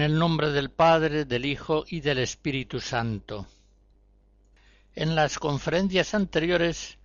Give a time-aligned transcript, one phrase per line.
[0.00, 3.46] En el nombre del Padre, del Hijo y del Espíritu Santo.
[4.94, 6.96] En las conferencias anteriores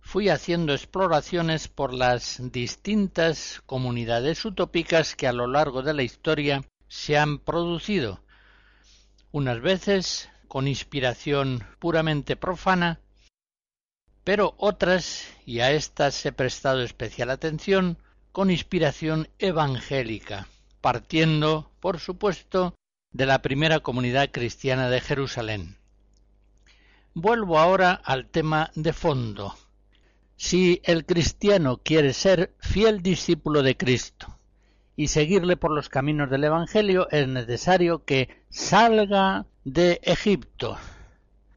[0.00, 6.62] fui haciendo exploraciones por las distintas comunidades utópicas que a lo largo de la historia
[6.86, 8.20] se han producido,
[9.32, 13.00] unas veces con inspiración puramente profana,
[14.22, 17.98] pero otras, y a estas he prestado especial atención,
[18.30, 20.46] con inspiración evangélica
[20.84, 22.74] partiendo, por supuesto,
[23.10, 25.78] de la primera comunidad cristiana de Jerusalén.
[27.14, 29.54] Vuelvo ahora al tema de fondo.
[30.36, 34.36] Si el cristiano quiere ser fiel discípulo de Cristo
[34.94, 40.76] y seguirle por los caminos del Evangelio, es necesario que salga de Egipto,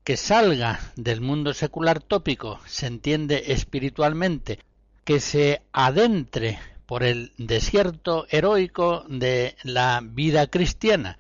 [0.06, 4.60] que salga del mundo secular tópico, se entiende espiritualmente,
[5.04, 11.20] que se adentre por el desierto heroico de la vida cristiana,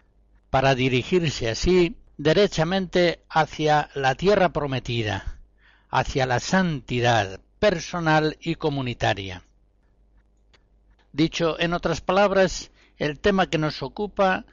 [0.50, 5.39] para dirigirse así derechamente hacia la tierra prometida,
[5.89, 9.44] hacia la santidad personal y comunitaria.
[11.11, 14.45] Dicho en otras palabras, el tema que nos ocupa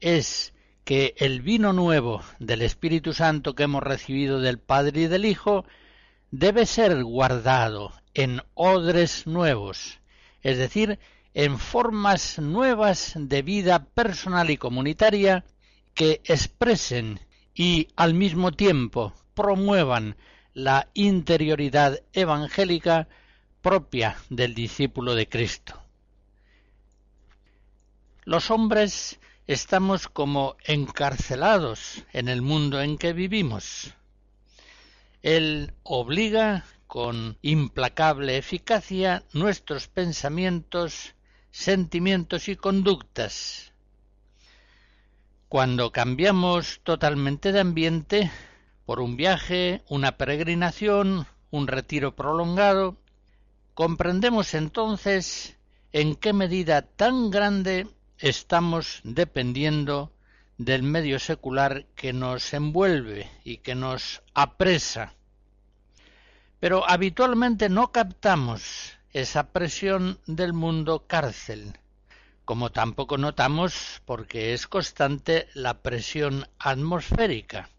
[0.00, 0.52] es
[0.84, 5.64] que el vino nuevo del Espíritu Santo que hemos recibido del Padre y del Hijo
[6.30, 10.00] debe ser guardado en odres nuevos,
[10.46, 11.00] es decir,
[11.34, 15.44] en formas nuevas de vida personal y comunitaria
[15.92, 17.18] que expresen
[17.52, 20.16] y al mismo tiempo promuevan
[20.54, 23.08] la interioridad evangélica
[23.60, 25.82] propia del discípulo de Cristo.
[28.22, 29.18] Los hombres
[29.48, 33.94] estamos como encarcelados en el mundo en que vivimos.
[35.22, 41.14] Él obliga con implacable eficacia nuestros pensamientos,
[41.50, 43.72] sentimientos y conductas.
[45.48, 48.30] Cuando cambiamos totalmente de ambiente,
[48.84, 52.96] por un viaje, una peregrinación, un retiro prolongado,
[53.74, 55.56] comprendemos entonces
[55.92, 60.12] en qué medida tan grande estamos dependiendo
[60.56, 65.15] del medio secular que nos envuelve y que nos apresa
[66.60, 71.78] pero habitualmente no captamos esa presión del mundo cárcel,
[72.44, 77.70] como tampoco notamos, porque es constante, la presión atmosférica.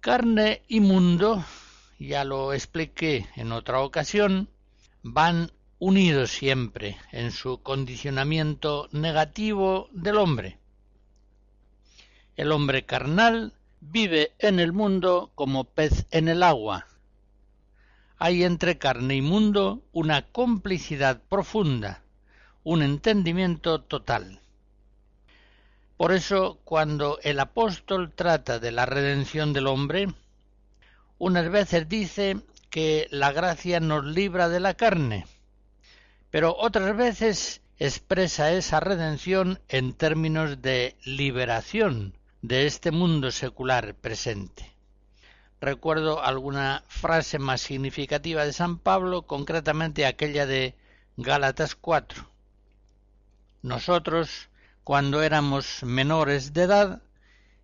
[0.00, 1.44] Carne y mundo,
[1.98, 4.48] ya lo expliqué en otra ocasión,
[5.02, 10.58] van unidos siempre en su condicionamiento negativo del hombre.
[12.36, 16.86] El hombre carnal vive en el mundo como pez en el agua.
[18.18, 22.02] Hay entre carne y mundo una complicidad profunda,
[22.62, 24.40] un entendimiento total.
[25.96, 30.08] Por eso, cuando el apóstol trata de la redención del hombre,
[31.18, 32.40] unas veces dice
[32.70, 35.26] que la gracia nos libra de la carne,
[36.30, 44.74] pero otras veces expresa esa redención en términos de liberación, de este mundo secular presente.
[45.60, 50.74] Recuerdo alguna frase más significativa de San Pablo, concretamente aquella de
[51.18, 52.26] Gálatas 4.
[53.62, 54.48] Nosotros,
[54.84, 57.02] cuando éramos menores de edad,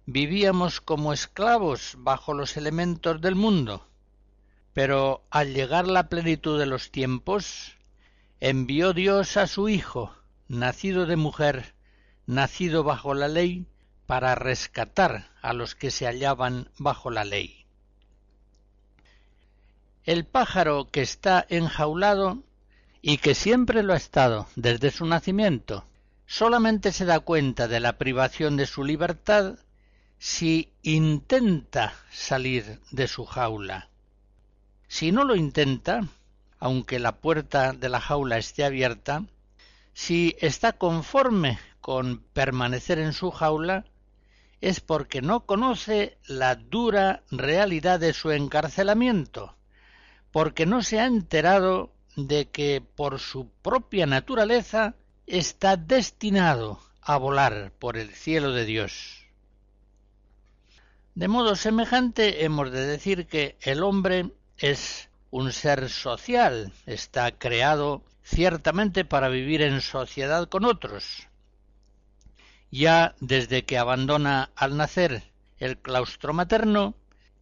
[0.05, 3.89] vivíamos como esclavos bajo los elementos del mundo.
[4.75, 7.79] Pero al llegar la plenitud de los tiempos,
[8.41, 10.15] envió Dios a su Hijo,
[10.49, 11.75] nacido de mujer,
[12.27, 13.67] nacido bajo la ley,
[14.07, 17.67] para rescatar a los que se hallaban bajo la ley.
[20.05, 22.43] El pájaro que está enjaulado
[23.03, 25.85] y que siempre lo ha estado desde su nacimiento,
[26.27, 29.57] solamente se da cuenta de la privación de su libertad
[30.19, 33.89] si intenta salir de su jaula.
[34.89, 36.07] Si no lo intenta,
[36.59, 39.25] aunque la puerta de la jaula esté abierta,
[39.93, 43.85] si está conforme con permanecer en su jaula,
[44.61, 49.55] es porque no conoce la dura realidad de su encarcelamiento,
[50.31, 54.95] porque no se ha enterado de que por su propia naturaleza
[55.27, 59.27] está destinado a volar por el cielo de Dios.
[61.15, 68.03] De modo semejante hemos de decir que el hombre es un ser social, está creado
[68.23, 71.29] ciertamente para vivir en sociedad con otros.
[72.71, 75.23] Ya desde que abandona al nacer
[75.59, 76.95] el claustro materno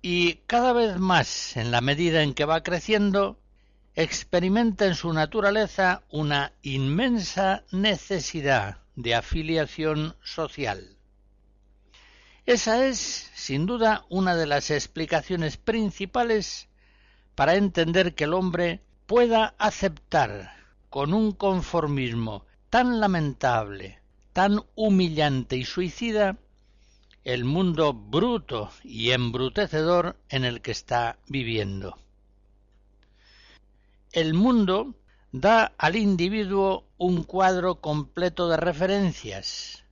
[0.03, 3.39] y cada vez más en la medida en que va creciendo,
[3.95, 10.97] experimenta en su naturaleza una inmensa necesidad de afiliación social.
[12.47, 16.69] Esa es, sin duda, una de las explicaciones principales
[17.35, 20.53] para entender que el hombre pueda aceptar
[20.91, 24.01] con un conformismo tan lamentable,
[24.35, 26.37] tan humillante y suicida,
[27.23, 31.97] el mundo bruto y embrutecedor en el que está viviendo.
[34.11, 34.97] El mundo
[35.31, 39.85] da al individuo un cuadro completo de referencias,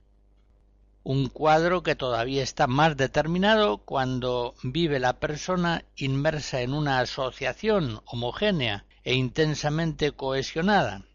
[1.03, 8.01] un cuadro que todavía está más determinado cuando vive la persona inmersa en una asociación
[8.05, 11.05] homogénea e intensamente cohesionada.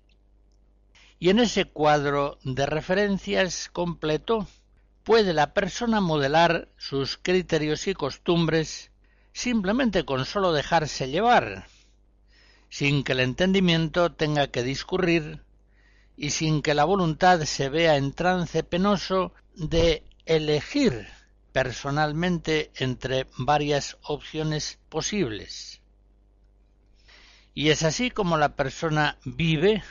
[1.19, 4.47] Y en ese cuadro de referencias completo
[5.03, 8.91] puede la persona modelar sus criterios y costumbres
[9.33, 11.67] simplemente con sólo dejarse llevar,
[12.69, 15.43] sin que el entendimiento tenga que discurrir
[16.17, 21.07] y sin que la voluntad se vea en trance penoso de elegir
[21.53, 25.81] personalmente entre varias opciones posibles.
[27.55, 29.83] Y es así como la persona vive,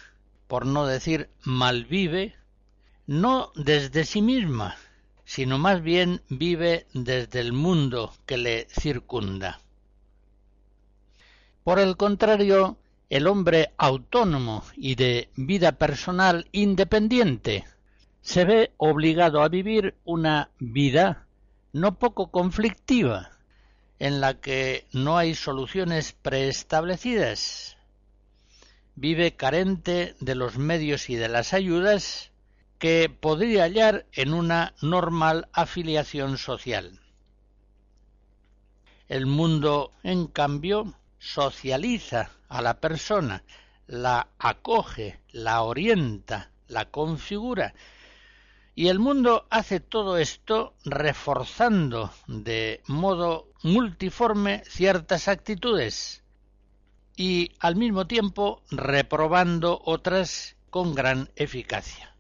[0.48, 2.36] por no decir malvive,
[3.06, 4.76] no desde sí misma,
[5.26, 9.60] sino más bien vive desde el mundo que le circunda.
[11.64, 12.78] Por el contrario,
[13.10, 17.66] el hombre autónomo y de vida personal independiente
[18.22, 21.26] se ve obligado a vivir una vida
[21.72, 23.32] no poco conflictiva,
[24.00, 27.77] en la que no hay soluciones preestablecidas.
[29.00, 32.32] Vive carente de los medios y de las ayudas
[32.80, 37.00] que podría hallar en una normal afiliación social.
[39.08, 43.44] El mundo, en cambio, socializa a la persona,
[43.86, 47.76] la acoge, la orienta, la configura,
[48.74, 56.24] y el mundo hace todo esto reforzando de modo multiforme ciertas actitudes
[57.18, 62.16] y al mismo tiempo reprobando otras con gran eficacia.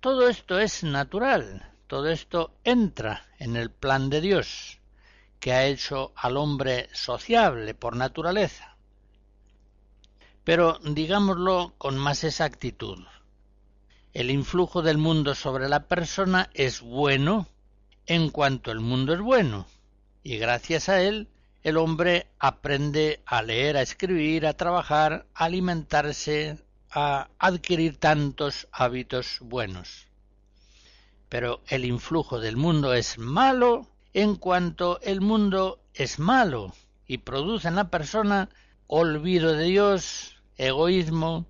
[0.00, 4.78] Todo esto es natural, todo esto entra en el plan de Dios,
[5.40, 8.76] que ha hecho al hombre sociable por naturaleza.
[10.44, 12.98] Pero digámoslo con más exactitud.
[14.12, 17.46] El influjo del mundo sobre la persona es bueno
[18.06, 19.66] en cuanto el mundo es bueno,
[20.22, 21.28] y gracias a él
[21.62, 26.58] el hombre aprende a leer, a escribir, a trabajar, a alimentarse,
[26.90, 30.06] a adquirir tantos hábitos buenos.
[31.28, 36.74] Pero el influjo del mundo es malo en cuanto el mundo es malo
[37.06, 38.48] y produce en la persona
[38.86, 41.46] olvido de Dios, egoísmo,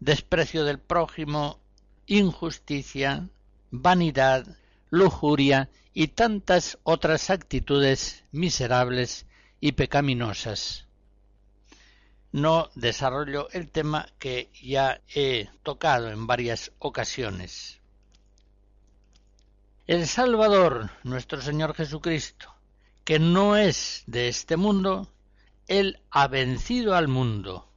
[0.00, 1.60] desprecio del prójimo,
[2.06, 3.28] injusticia,
[3.70, 4.46] vanidad,
[4.90, 9.26] lujuria y tantas otras actitudes miserables
[9.62, 10.86] y pecaminosas.
[12.32, 17.80] No desarrollo el tema que ya he tocado en varias ocasiones.
[19.86, 22.54] El Salvador, nuestro Señor Jesucristo,
[23.04, 25.10] que no es de este mundo,
[25.66, 27.72] Él ha vencido al mundo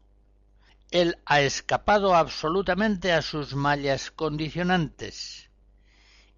[0.91, 5.49] él ha escapado absolutamente a sus mallas condicionantes.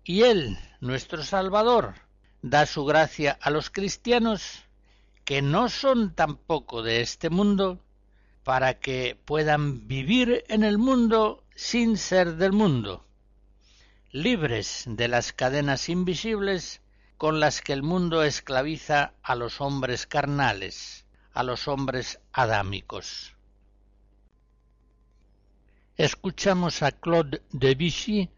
[0.04, 1.94] Y Él, nuestro Salvador,
[2.42, 4.64] da su gracia a los cristianos
[5.28, 7.84] que no son tampoco de este mundo,
[8.46, 13.06] para que puedan vivir en el mundo sin ser del mundo,
[14.14, 16.80] libres de las cadenas invisibles
[17.18, 23.36] con las que el mundo esclaviza a los hombres carnales, a los hombres adámicos.
[25.98, 28.30] Escuchamos a Claude Debussy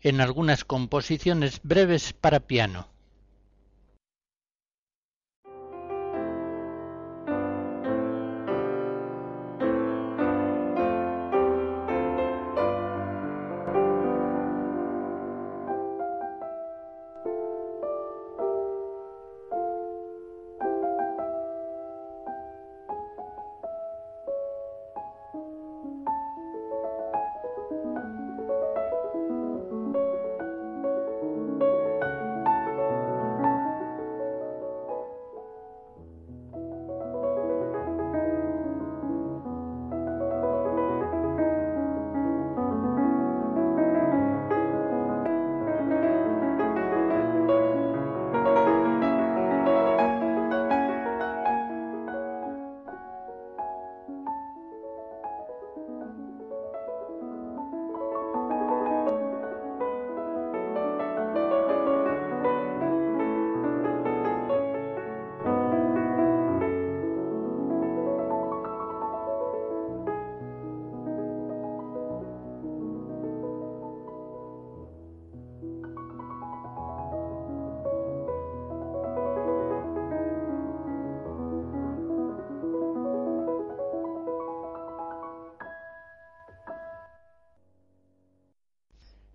[0.00, 2.86] en algunas composiciones breves para piano.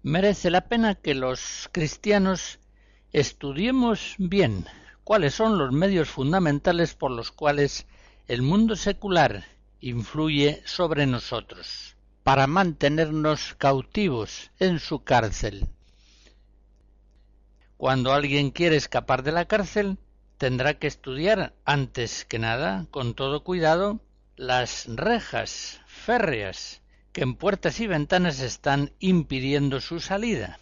[0.04, 2.60] Merece la pena que los cristianos
[3.12, 4.66] estudiemos bien
[5.04, 7.86] cuáles son los medios fundamentales por los cuales
[8.28, 9.46] el mundo secular
[9.80, 15.68] influye sobre nosotros, para mantenernos cautivos en su cárcel.
[17.78, 19.98] Cuando alguien quiere escapar de la cárcel,
[20.38, 24.00] tendrá que estudiar antes que nada, con todo cuidado,
[24.36, 26.81] las rejas férreas
[27.12, 30.60] que en puertas y ventanas están impidiendo su salida.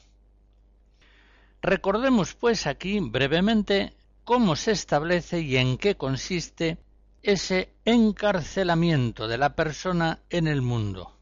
[1.61, 6.77] Recordemos, pues, aquí brevemente cómo se establece y en qué consiste
[7.21, 11.17] ese encarcelamiento de la persona en el mundo,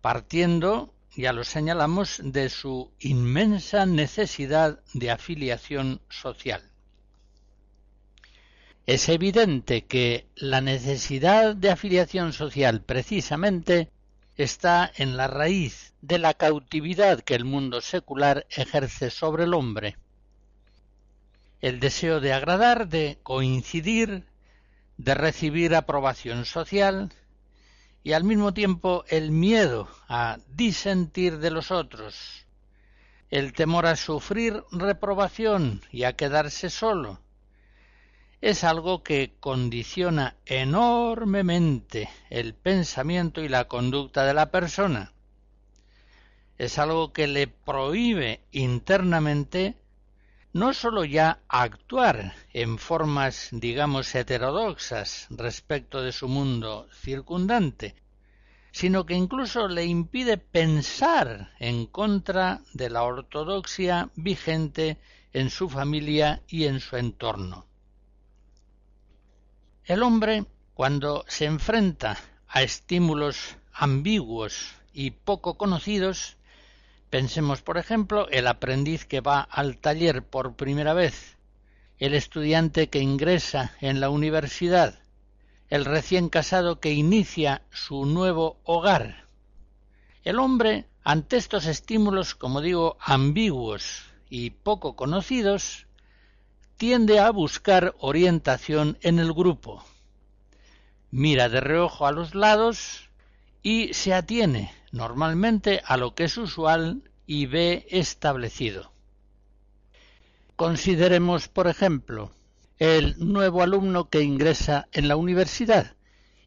[0.00, 6.62] partiendo, ya lo señalamos, de su inmensa necesidad de afiliación social.
[8.86, 13.90] Es evidente que la necesidad de afiliación social precisamente
[14.36, 19.96] está en la raíz de la cautividad que el mundo secular ejerce sobre el hombre.
[21.60, 24.26] El deseo de agradar, de coincidir,
[24.96, 27.12] de recibir aprobación social
[28.02, 32.46] y al mismo tiempo el miedo a disentir de los otros,
[33.30, 37.20] el temor a sufrir reprobación y a quedarse solo,
[38.44, 45.14] es algo que condiciona enormemente el pensamiento y la conducta de la persona.
[46.58, 49.78] Es algo que le prohíbe internamente
[50.52, 57.94] no sólo ya actuar en formas, digamos, heterodoxas respecto de su mundo circundante,
[58.72, 64.98] sino que incluso le impide pensar en contra de la ortodoxia vigente
[65.32, 67.64] en su familia y en su entorno.
[69.86, 72.16] El hombre, cuando se enfrenta
[72.48, 76.38] a estímulos ambiguos y poco conocidos,
[77.10, 81.36] pensemos por ejemplo el aprendiz que va al taller por primera vez,
[81.98, 85.00] el estudiante que ingresa en la universidad,
[85.68, 89.26] el recién casado que inicia su nuevo hogar.
[90.22, 95.86] El hombre, ante estos estímulos, como digo, ambiguos y poco conocidos,
[96.76, 99.84] tiende a buscar orientación en el grupo.
[101.10, 103.08] Mira de reojo a los lados
[103.62, 108.92] y se atiene normalmente a lo que es usual y ve establecido.
[110.56, 112.30] Consideremos, por ejemplo,
[112.78, 115.94] el nuevo alumno que ingresa en la universidad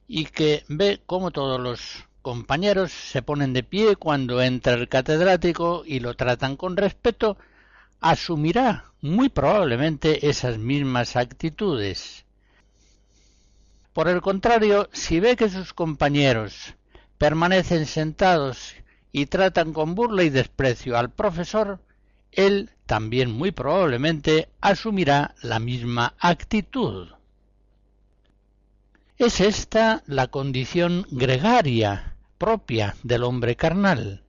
[0.07, 5.83] y que ve cómo todos los compañeros se ponen de pie cuando entra el catedrático
[5.85, 7.37] y lo tratan con respeto,
[8.01, 12.25] asumirá muy probablemente esas mismas actitudes.
[13.93, 16.75] Por el contrario, si ve que sus compañeros
[17.17, 18.75] permanecen sentados
[19.11, 21.79] y tratan con burla y desprecio al profesor,
[22.31, 27.09] él también muy probablemente asumirá la misma actitud.
[29.17, 34.23] Es esta la condición gregaria propia del hombre carnal,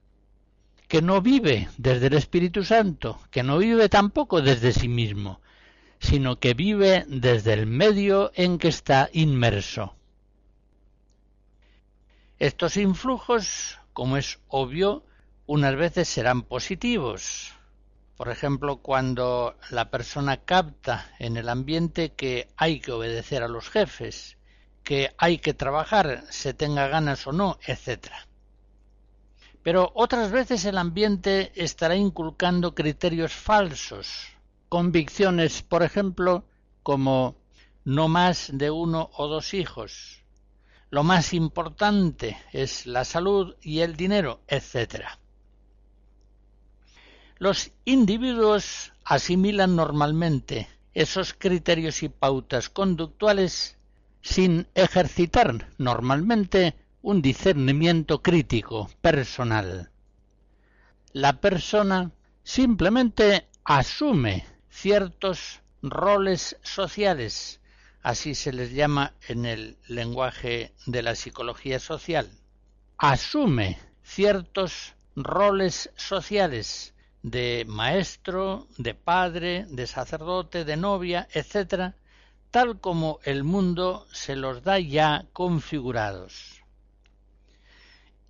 [0.89, 5.39] que no vive desde el Espíritu Santo, que no vive tampoco desde sí mismo,
[5.99, 9.95] sino que vive desde el medio en que está inmerso.
[12.39, 15.03] Estos influjos, como es obvio,
[15.45, 17.53] unas veces serán positivos.
[18.17, 23.69] Por ejemplo, cuando la persona capta en el ambiente que hay que obedecer a los
[23.69, 24.37] jefes,
[24.83, 28.07] que hay que trabajar, se tenga ganas o no, etc.
[29.69, 34.25] Pero otras veces el ambiente estará inculcando criterios falsos,
[34.67, 36.43] convicciones, por ejemplo,
[36.81, 37.35] como
[37.85, 40.23] no más de uno o dos hijos,
[40.89, 45.05] lo más importante es la salud y el dinero, etc.
[47.37, 53.77] Los individuos asimilan normalmente esos criterios y pautas conductuales
[54.23, 59.89] sin ejercitar normalmente un discernimiento crítico personal.
[61.13, 62.11] La persona
[62.43, 67.61] simplemente asume ciertos roles sociales,
[68.01, 72.29] así se les llama en el lenguaje de la psicología social,
[72.97, 81.93] asume ciertos roles sociales de maestro, de padre, de sacerdote, de novia, etc.,
[82.51, 86.58] tal como el mundo se los da ya configurados.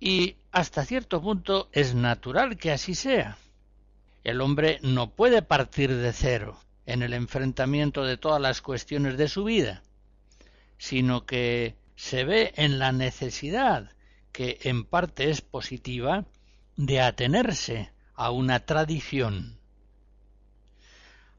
[0.00, 3.36] Y hasta cierto punto es natural que así sea.
[4.24, 9.28] El hombre no puede partir de cero en el enfrentamiento de todas las cuestiones de
[9.28, 9.82] su vida,
[10.78, 13.92] sino que se ve en la necesidad,
[14.32, 16.24] que en parte es positiva,
[16.76, 19.58] de atenerse a una tradición.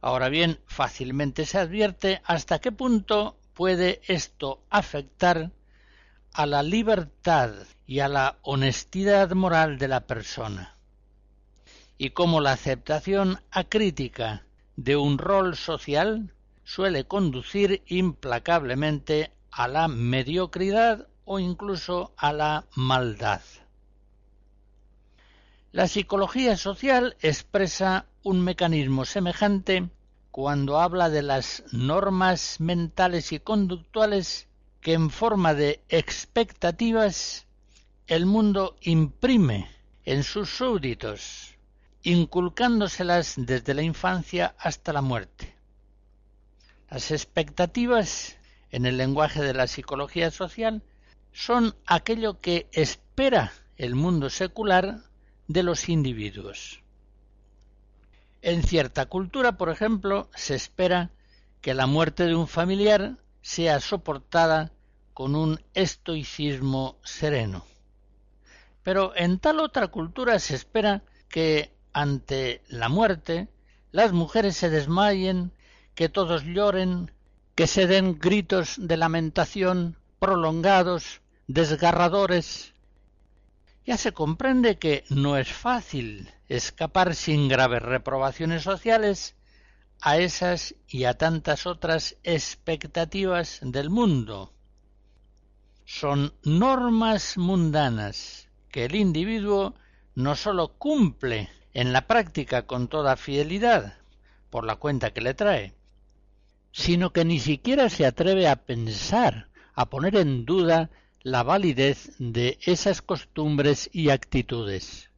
[0.01, 5.51] Ahora bien, fácilmente se advierte hasta qué punto puede esto afectar
[6.33, 7.53] a la libertad
[7.91, 10.77] y a la honestidad moral de la persona
[11.97, 14.45] y cómo la aceptación acrítica
[14.77, 23.41] de un rol social suele conducir implacablemente a la mediocridad o incluso a la maldad.
[25.73, 29.89] La psicología social expresa un mecanismo semejante
[30.31, 34.47] cuando habla de las normas mentales y conductuales
[34.79, 37.47] que en forma de expectativas
[38.11, 39.71] el mundo imprime
[40.03, 41.55] en sus súbditos
[42.03, 45.55] inculcándoselas desde la infancia hasta la muerte.
[46.89, 48.35] Las expectativas,
[48.69, 50.83] en el lenguaje de la psicología social,
[51.31, 55.03] son aquello que espera el mundo secular
[55.47, 56.83] de los individuos.
[58.41, 61.11] En cierta cultura, por ejemplo, se espera
[61.61, 64.73] que la muerte de un familiar sea soportada
[65.13, 67.63] con un estoicismo sereno.
[68.83, 73.47] Pero en tal otra cultura se espera que ante la muerte,
[73.91, 75.51] las mujeres se desmayen,
[75.93, 77.11] que todos lloren,
[77.55, 82.73] que se den gritos de lamentación prolongados, desgarradores.
[83.85, 89.35] Ya se comprende que no es fácil escapar sin graves reprobaciones sociales
[89.99, 94.53] a esas y a tantas otras expectativas del mundo.
[95.85, 99.75] Son normas mundanas que el individuo
[100.15, 103.97] no sólo cumple en la práctica con toda fidelidad,
[104.49, 105.73] por la cuenta que le trae,
[106.71, 110.89] sino que ni siquiera se atreve a pensar, a poner en duda
[111.21, 115.09] la validez de esas costumbres y actitudes.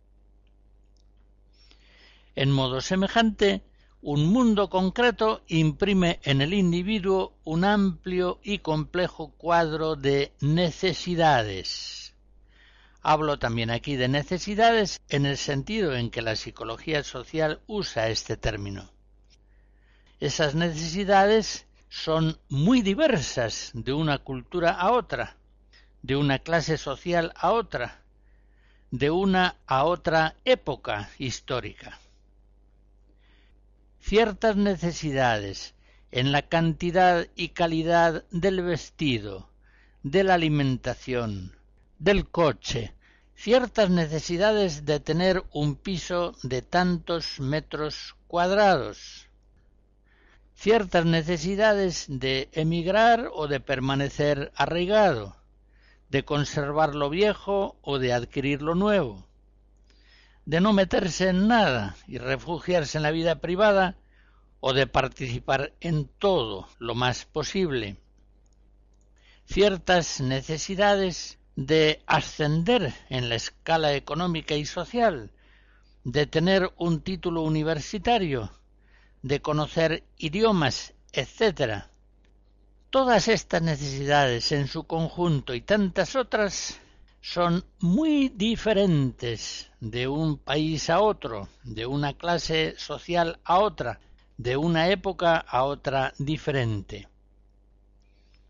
[2.36, 3.62] En modo semejante,
[4.02, 12.03] un mundo concreto imprime en el individuo un amplio y complejo cuadro de necesidades
[13.06, 18.38] Hablo también aquí de necesidades en el sentido en que la psicología social usa este
[18.38, 18.90] término.
[20.22, 25.36] Esas necesidades son muy diversas de una cultura a otra,
[26.02, 28.04] de una clase social a otra,
[28.90, 32.00] de una a otra época histórica.
[34.00, 35.76] Ciertas necesidades
[36.12, 39.50] en la cantidad y calidad del vestido,
[40.04, 41.54] de la alimentación,
[42.04, 42.94] del coche,
[43.34, 49.30] ciertas necesidades de tener un piso de tantos metros cuadrados,
[50.54, 55.38] ciertas necesidades de emigrar o de permanecer arraigado,
[56.10, 59.26] de conservar lo viejo o de adquirir lo nuevo,
[60.46, 63.96] de no meterse en nada y refugiarse en la vida privada
[64.60, 67.96] o de participar en todo lo más posible,
[69.46, 75.32] ciertas necesidades de ascender en la escala económica y social,
[76.04, 78.52] de tener un título universitario,
[79.22, 81.86] de conocer idiomas, etc.
[82.90, 86.80] Todas estas necesidades en su conjunto y tantas otras
[87.22, 94.02] son muy diferentes de un país a otro, de una clase social a otra,
[94.38, 97.08] de una época a otra diferente.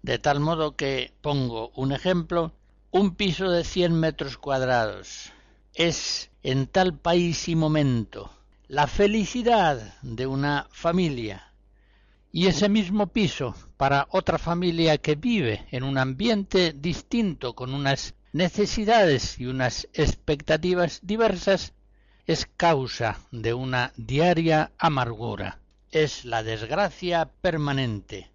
[0.01, 2.51] De tal modo que, pongo un ejemplo,
[2.93, 5.32] un piso de 100 metros cuadrados.
[5.73, 8.32] Es en tal país y momento
[8.67, 11.53] la felicidad de una familia.
[12.32, 18.13] Y ese mismo piso para otra familia que vive en un ambiente distinto con unas
[18.32, 21.73] necesidades y unas expectativas diversas
[22.27, 28.29] es causa de una diaria amargura, es la desgracia permanente.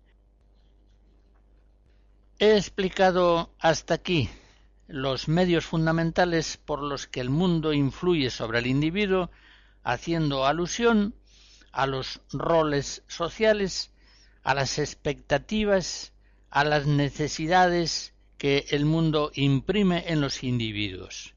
[2.40, 4.28] He explicado hasta aquí
[4.88, 9.30] los medios fundamentales por los que el mundo influye sobre el individuo,
[9.84, 11.14] haciendo alusión
[11.72, 13.92] a los roles sociales,
[14.42, 16.14] a las expectativas,
[16.50, 21.34] a las necesidades que el mundo imprime en los individuos.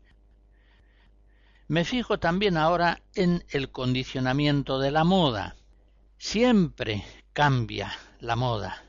[1.68, 5.56] Me fijo también ahora en el condicionamiento de la moda.
[6.18, 8.84] Siempre cambia la moda.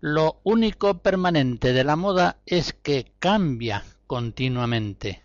[0.00, 5.24] Lo único permanente de la moda es que cambia continuamente.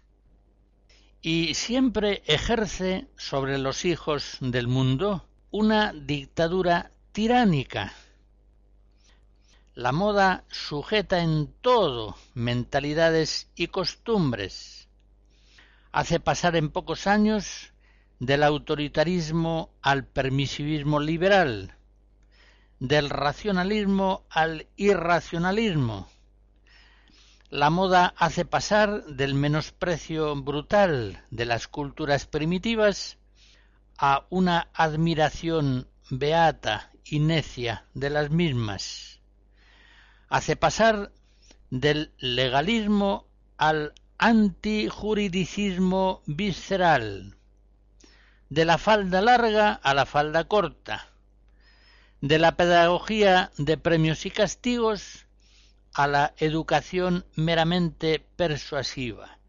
[1.22, 7.94] Y siempre ejerce sobre los hijos del mundo una dictadura tiránica.
[9.76, 14.90] La moda sujeta en todo mentalidades y costumbres.
[15.92, 17.74] Hace pasar en pocos años
[18.20, 21.76] del autoritarismo al permisivismo liberal,
[22.84, 26.08] del racionalismo al irracionalismo.
[27.50, 33.18] La moda hace pasar del menosprecio brutal de las culturas primitivas
[33.98, 39.14] a una admiración beata y necia de las mismas
[40.34, 41.12] hace pasar
[41.70, 47.38] del legalismo al antijuridicismo visceral,
[48.50, 51.13] de la falda larga a la falda corta,
[52.24, 55.26] de la pedagogía de premios y castigos
[55.94, 59.40] a la educación meramente persuasiva.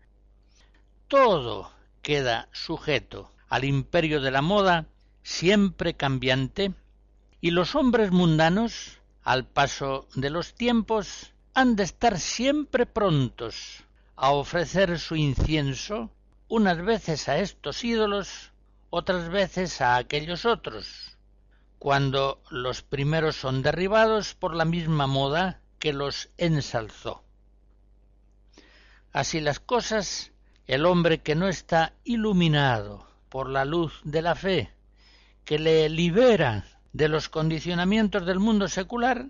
[1.06, 1.70] Todo
[2.02, 4.86] queda sujeto al imperio de la moda,
[5.22, 6.74] siempre cambiante,
[7.40, 13.84] y los hombres mundanos al paso de los tiempos, han de estar siempre prontos
[14.16, 16.10] a ofrecer su incienso,
[16.48, 18.50] unas veces a estos ídolos,
[18.90, 21.13] otras veces a aquellos otros,
[21.84, 27.22] cuando los primeros son derribados por la misma moda que los ensalzó.
[29.12, 30.32] Así las cosas,
[30.66, 34.70] el hombre que no está iluminado por la luz de la fe,
[35.44, 39.26] que le libera de los condicionamientos del mundo secular,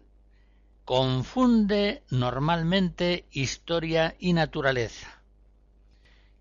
[0.84, 5.20] confunde normalmente historia y naturaleza.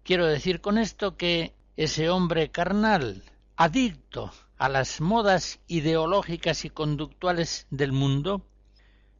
[0.03, 3.23] Quiero decir con esto que ese hombre carnal,
[3.55, 8.45] adicto a las modas ideológicas y conductuales del mundo,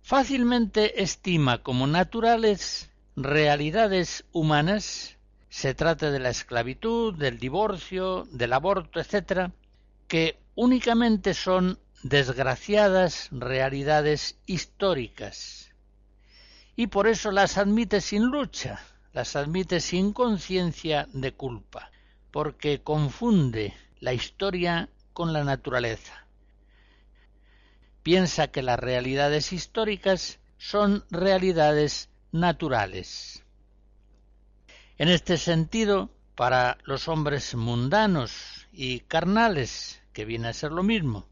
[0.01, 5.17] fácilmente estima como naturales realidades humanas,
[5.49, 9.51] se trata de la esclavitud, del divorcio, del aborto, etc.,
[10.07, 15.73] que únicamente son desgraciadas realidades históricas
[16.75, 18.79] y por eso las admite sin lucha,
[19.13, 21.91] las admite sin conciencia de culpa,
[22.31, 26.27] porque confunde la historia con la naturaleza.
[28.01, 33.43] Piensa que las realidades históricas son realidades naturales.
[34.97, 41.27] En este sentido, para los hombres mundanos y carnales, que viene a ser lo mismo,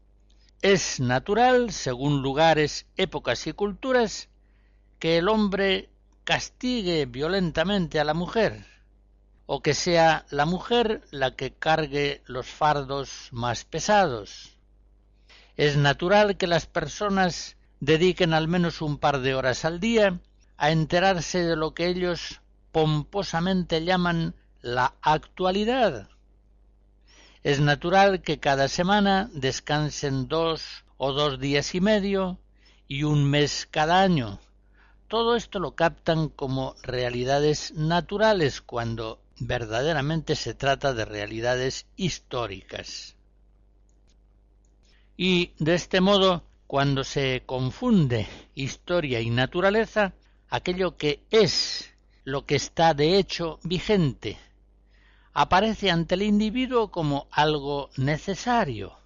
[0.62, 4.28] es natural, según lugares, épocas y culturas,
[4.98, 5.90] que el hombre
[6.24, 8.64] castigue violentamente a la mujer,
[9.46, 14.56] o que sea la mujer la que cargue los fardos más pesados.
[15.56, 20.20] Es natural que las personas dediquen al menos un par de horas al día
[20.56, 26.08] a enterarse de lo que ellos pomposamente llaman la actualidad,
[27.44, 32.38] es natural que cada semana descansen dos o dos días y medio
[32.86, 34.38] y un mes cada año.
[35.08, 43.16] Todo esto lo captan como realidades naturales cuando verdaderamente se trata de realidades históricas.
[45.16, 50.14] Y de este modo, cuando se confunde historia y naturaleza,
[50.48, 51.90] aquello que es
[52.24, 54.38] lo que está de hecho vigente,
[55.34, 58.96] aparece ante el individuo como algo necesario.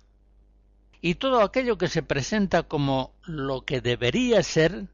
[1.01, 4.87] Y todo aquello que se presenta como lo que debería ser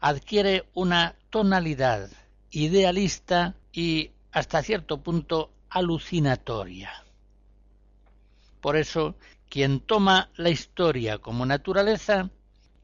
[0.00, 2.10] adquiere una tonalidad
[2.50, 6.90] idealista y hasta cierto punto alucinatoria.
[8.60, 9.14] Por eso,
[9.48, 12.30] quien toma la historia como naturaleza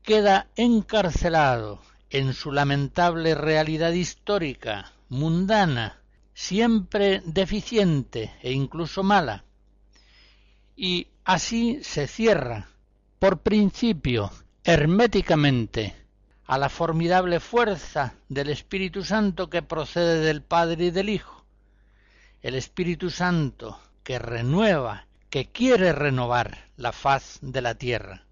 [0.03, 5.99] queda encarcelado en su lamentable realidad histórica, mundana,
[6.35, 9.45] siempre deficiente e incluso mala.
[10.77, 12.69] Y así se cierra,
[13.19, 14.31] por principio,
[14.63, 15.97] herméticamente,
[16.47, 21.40] a la formidable fuerza del Espíritu Santo que procede del Padre y del Hijo.
[22.43, 28.25] El Espíritu Santo que renueva, que quiere renovar la faz de la tierra.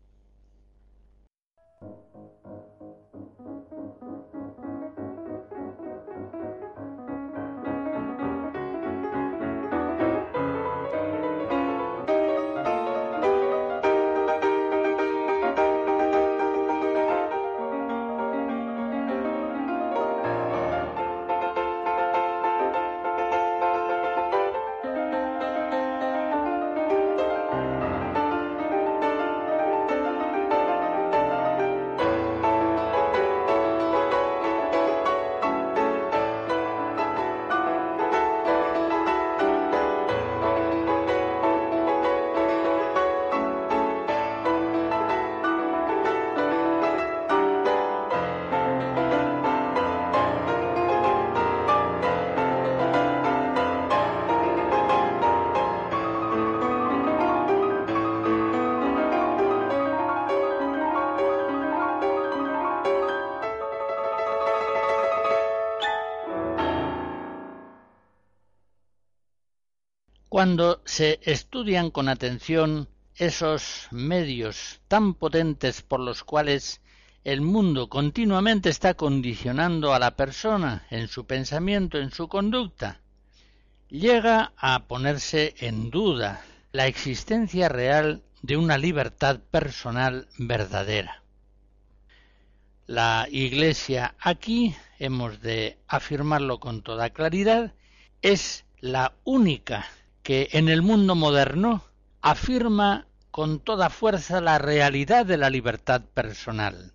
[70.38, 76.80] Cuando se estudian con atención esos medios tan potentes por los cuales
[77.24, 83.00] el mundo continuamente está condicionando a la persona en su pensamiento, en su conducta,
[83.88, 91.24] llega a ponerse en duda la existencia real de una libertad personal verdadera.
[92.86, 97.74] La Iglesia aquí, hemos de afirmarlo con toda claridad,
[98.22, 99.84] es la única
[100.28, 101.82] que en el mundo moderno
[102.20, 106.92] afirma con toda fuerza la realidad de la libertad personal.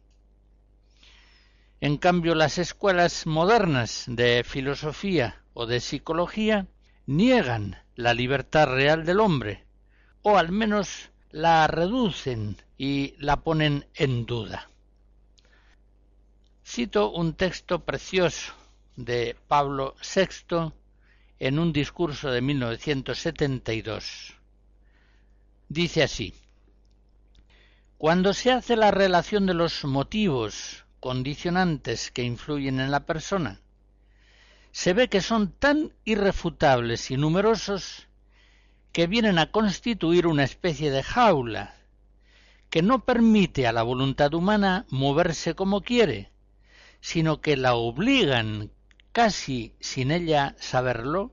[1.81, 6.67] En cambio, las escuelas modernas de filosofía o de psicología
[7.07, 9.65] niegan la libertad real del hombre,
[10.21, 14.69] o al menos la reducen y la ponen en duda.
[16.63, 18.53] Cito un texto precioso
[18.95, 20.71] de Pablo VI
[21.39, 24.33] en un discurso de 1972.
[25.69, 26.33] Dice así,
[27.97, 33.59] Cuando se hace la relación de los motivos condicionantes que influyen en la persona,
[34.71, 38.07] se ve que son tan irrefutables y numerosos
[38.91, 41.75] que vienen a constituir una especie de jaula
[42.69, 46.31] que no permite a la voluntad humana moverse como quiere,
[47.01, 48.71] sino que la obligan
[49.13, 51.31] casi sin ella saberlo,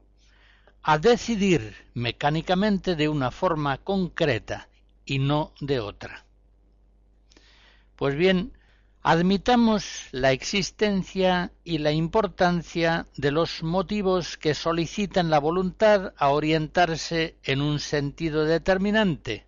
[0.82, 4.68] a decidir mecánicamente de una forma concreta
[5.04, 6.24] y no de otra.
[7.96, 8.52] Pues bien,
[9.02, 17.36] admitamos la existencia y la importancia de los motivos que solicitan la voluntad a orientarse
[17.42, 19.46] en un sentido determinante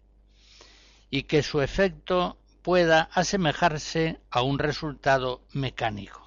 [1.10, 6.21] y que su efecto pueda asemejarse a un resultado mecánico.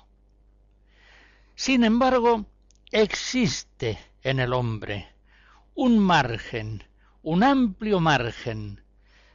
[1.56, 2.46] Sin embargo,
[2.92, 5.08] existe en el hombre
[5.74, 6.84] un margen,
[7.22, 8.82] un amplio margen,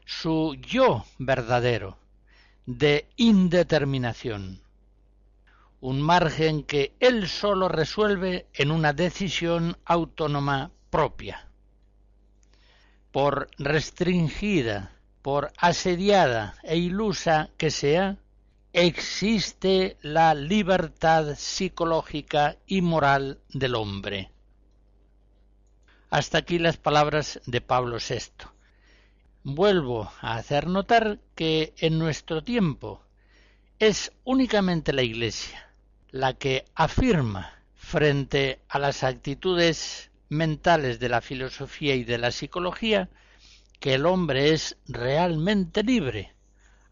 [0.05, 1.99] su yo verdadero,
[2.67, 4.63] de indeterminación.
[5.81, 11.49] Un margen que él solo resuelve en una decisión autónoma propia.
[13.13, 18.19] Por restringida, por asediada e ilusa que sea,
[18.73, 24.31] existe la libertad psicológica y moral del hombre.
[26.09, 28.47] Hasta aquí las palabras de Pablo VI.
[29.43, 33.03] Vuelvo a hacer notar que en nuestro tiempo
[33.79, 35.69] es únicamente la Iglesia
[36.11, 43.09] la que afirma frente a las actitudes mentales de la filosofía y de la psicología
[43.79, 46.35] que el hombre es realmente libre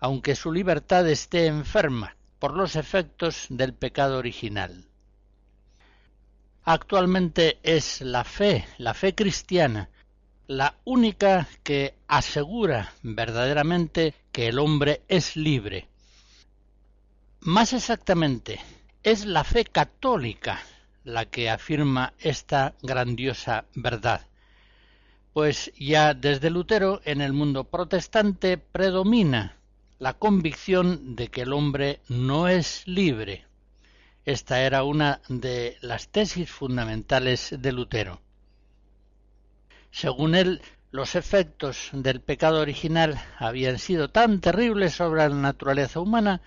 [0.00, 4.84] aunque su libertad esté enferma, por los efectos del pecado original.
[6.64, 9.88] Actualmente es la fe, la fe cristiana,
[10.46, 15.88] la única que asegura verdaderamente que el hombre es libre.
[17.40, 18.60] Más exactamente,
[19.02, 20.60] es la fe católica
[21.04, 24.26] la que afirma esta grandiosa verdad.
[25.32, 29.57] Pues ya desde Lutero en el mundo protestante predomina
[29.98, 33.46] la convicción de que el hombre no es libre.
[34.24, 38.20] Esta era una de las tesis fundamentales de Lutero.
[39.90, 46.42] Según él, los efectos del pecado original habían sido tan terribles sobre la naturaleza humana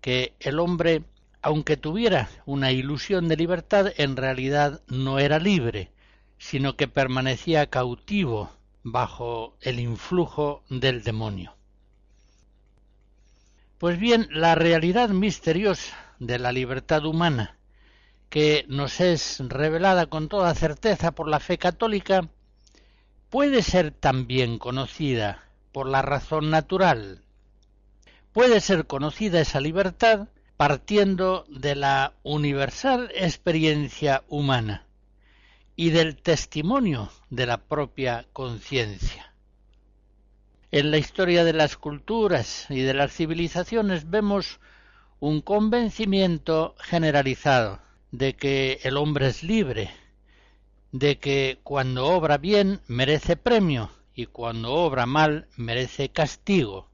[0.00, 1.04] que el hombre,
[1.42, 5.92] aunque tuviera una ilusión de libertad, en realidad no era libre,
[6.38, 8.50] sino que permanecía cautivo
[8.82, 11.55] bajo el influjo del demonio.
[13.78, 17.58] Pues bien, la realidad misteriosa de la libertad humana,
[18.30, 22.30] que nos es revelada con toda certeza por la fe católica,
[23.28, 27.20] puede ser también conocida por la razón natural.
[28.32, 34.86] Puede ser conocida esa libertad partiendo de la universal experiencia humana
[35.76, 39.35] y del testimonio de la propia conciencia.
[40.72, 44.58] En la historia de las culturas y de las civilizaciones vemos
[45.20, 49.90] un convencimiento generalizado de que el hombre es libre,
[50.90, 56.90] de que cuando obra bien merece premio y cuando obra mal merece castigo.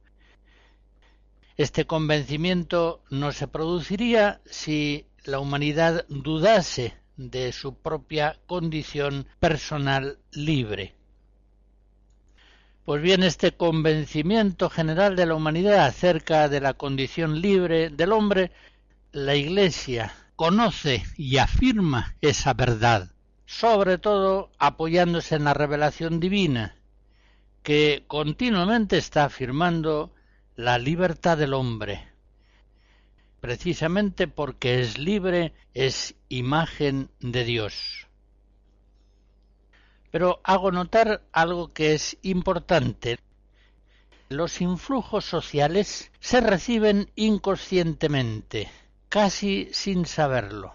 [1.57, 10.95] Este convencimiento no se produciría si la humanidad dudase de su propia condición personal libre.
[12.85, 18.51] Pues bien, este convencimiento general de la humanidad acerca de la condición libre del hombre,
[19.13, 23.13] la Iglesia conoce y afirma esa verdad,
[23.47, 26.75] sobre todo apoyándose en la revelación divina,
[27.63, 30.13] que continuamente está afirmando
[30.57, 32.09] la libertad del hombre.
[33.41, 38.09] Precisamente porque es libre, es imagen de Dios.
[40.13, 43.19] Pero hago notar algo que es importante.
[44.29, 48.71] Los influjos sociales se reciben inconscientemente,
[49.09, 50.75] casi sin saberlo.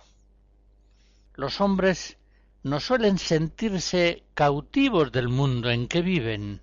[1.36, 2.18] Los hombres
[2.64, 6.62] no suelen sentirse cautivos del mundo en que viven,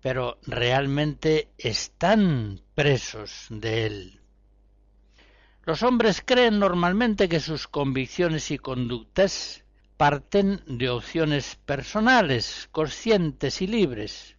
[0.00, 4.20] pero realmente están presos de él.
[5.64, 9.64] Los hombres creen normalmente que sus convicciones y conductas
[10.00, 14.34] parten de opciones personales, conscientes y libres.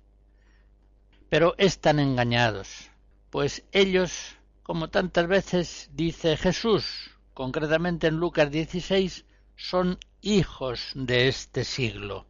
[1.29, 2.89] Pero están engañados,
[3.29, 9.23] pues ellos, como tantas veces dice Jesús, concretamente en Lucas 16,
[9.55, 12.25] son hijos de este siglo.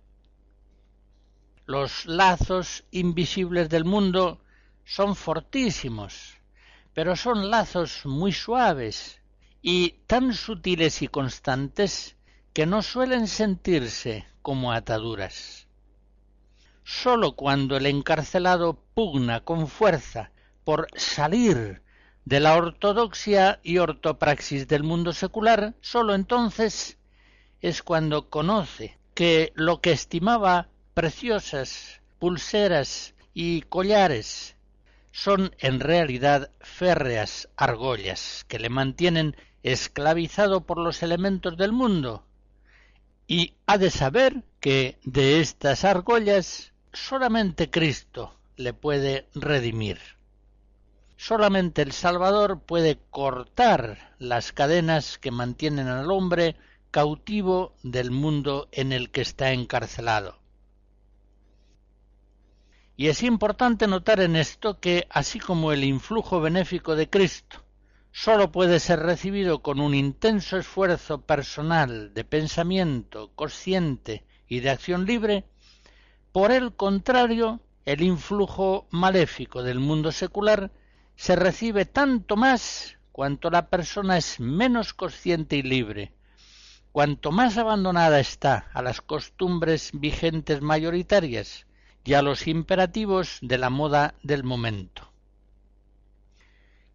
[1.65, 4.44] Los lazos invisibles del mundo
[4.84, 6.36] son fortísimos,
[6.94, 9.22] pero son lazos muy suaves
[9.62, 12.17] y tan sutiles y constantes
[12.53, 15.67] que no suelen sentirse como ataduras.
[16.83, 20.31] Sólo cuando el encarcelado pugna con fuerza
[20.65, 21.81] por salir
[22.25, 26.97] de la ortodoxia y ortopraxis del mundo secular, sólo entonces
[27.61, 34.57] es cuando conoce que lo que estimaba preciosas pulseras y collares
[35.13, 42.25] son en realidad férreas argollas que le mantienen esclavizado por los elementos del mundo
[43.27, 50.00] y ha de saber que de estas argollas solamente Cristo le puede redimir.
[51.17, 56.56] Solamente el Salvador puede cortar las cadenas que mantienen al hombre
[56.89, 60.39] cautivo del mundo en el que está encarcelado.
[62.98, 67.63] Y es importante notar en esto que, así como el influjo benéfico de Cristo
[68.12, 75.05] sólo puede ser recibido con un intenso esfuerzo personal de pensamiento consciente y de acción
[75.05, 75.45] libre,
[76.31, 80.71] por el contrario, el influjo maléfico del mundo secular
[81.15, 86.13] se recibe tanto más cuanto la persona es menos consciente y libre,
[86.91, 91.65] cuanto más abandonada está a las costumbres vigentes mayoritarias
[92.03, 95.10] y a los imperativos de la moda del momento.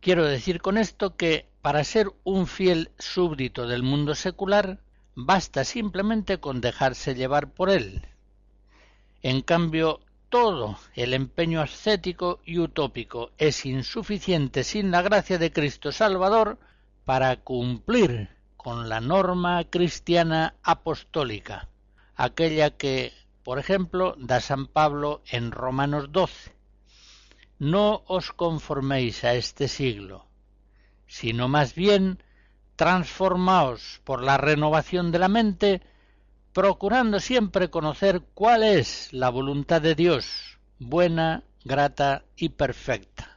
[0.00, 4.78] Quiero decir con esto que para ser un fiel súbdito del mundo secular
[5.14, 8.06] basta simplemente con dejarse llevar por él.
[9.22, 15.92] En cambio, todo el empeño ascético y utópico es insuficiente sin la gracia de Cristo
[15.92, 16.58] Salvador
[17.04, 21.68] para cumplir con la norma cristiana apostólica,
[22.16, 23.12] aquella que,
[23.44, 26.55] por ejemplo, da San Pablo en Romanos 12.
[27.58, 30.26] No os conforméis a este siglo,
[31.06, 32.22] sino más bien
[32.76, 35.80] transformaos por la renovación de la mente,
[36.52, 43.35] procurando siempre conocer cuál es la voluntad de Dios, buena, grata y perfecta.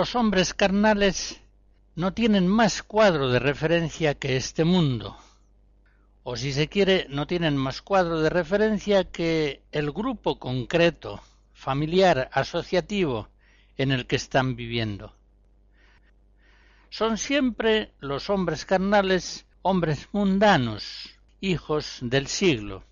[0.00, 1.42] Los hombres carnales
[1.94, 5.18] no tienen más cuadro de referencia que este mundo,
[6.22, 11.20] o si se quiere, no tienen más cuadro de referencia que el grupo concreto,
[11.52, 13.28] familiar, asociativo
[13.76, 15.14] en el que están viviendo.
[16.88, 21.10] Son siempre los hombres carnales hombres mundanos,
[21.42, 22.84] hijos del siglo.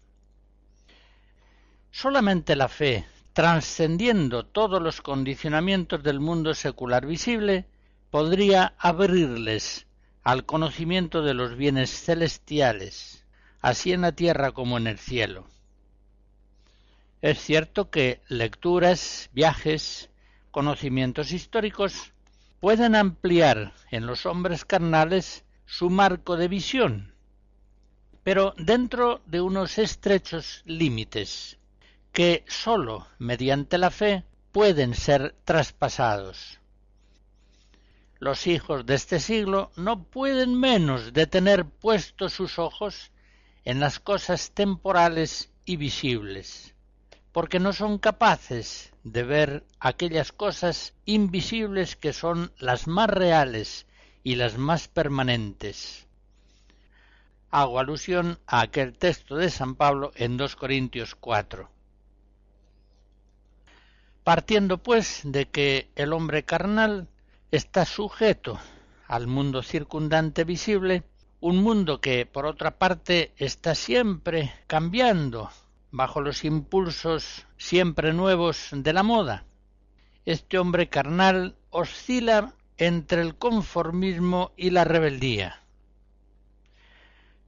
[1.91, 3.07] Solamente la fe,
[3.39, 7.67] trascendiendo todos los condicionamientos del mundo secular visible,
[8.11, 9.87] podría abrirles
[10.25, 13.25] al conocimiento de los bienes celestiales,
[13.61, 15.47] así en la tierra como en el cielo.
[17.23, 20.11] Es cierto que lecturas, viajes,
[20.51, 22.13] conocimientos históricos
[22.59, 27.15] pueden ampliar en los hombres carnales su marco de visión,
[28.25, 31.58] pero dentro de unos estrechos límites
[32.19, 36.59] que sólo mediante la fe pueden ser traspasados.
[38.19, 43.13] Los hijos de este siglo no pueden menos de tener puestos sus ojos
[43.65, 46.75] en las cosas temporales y visibles,
[47.31, 53.87] porque no son capaces de ver aquellas cosas invisibles que son las más reales
[54.25, 56.09] y las más permanentes.
[57.53, 61.78] Hago alusión a aquel texto de San Pablo en 2 Corintios 4.
[64.29, 67.09] Partiendo pues de que el hombre carnal
[67.51, 68.59] está sujeto
[69.07, 71.03] al mundo circundante visible,
[71.41, 75.49] un mundo que por otra parte está siempre cambiando
[75.93, 79.47] bajo los impulsos siempre nuevos de la moda.
[80.27, 85.63] Este hombre carnal oscila entre el conformismo y la rebeldía.